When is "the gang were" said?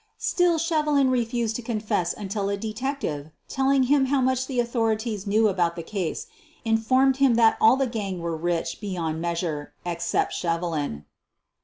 7.77-8.35